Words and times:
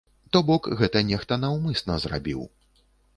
То 0.35 0.39
бок 0.45 0.69
гэта 0.79 1.03
нехта 1.09 1.37
наўмысна 1.43 1.99
зрабіў. 2.07 2.41